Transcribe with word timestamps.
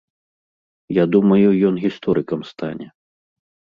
Я 0.97 1.03
думаю, 1.15 1.47
ён 1.69 1.75
гісторыкам 1.85 2.41
стане. 2.53 2.87